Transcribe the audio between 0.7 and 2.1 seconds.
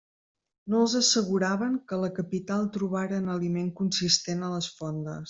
No els asseguraven que a la